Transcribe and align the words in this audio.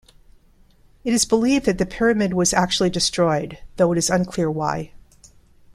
It 1.03 1.13
is 1.13 1.25
believed 1.25 1.67
that 1.67 1.77
the 1.77 1.85
pyramid 1.85 2.33
was 2.33 2.55
actually 2.55 2.89
destroyed, 2.89 3.59
though 3.75 3.91
it 3.91 3.99
is 3.99 4.09
unclear 4.09 4.49
why. 4.49 4.93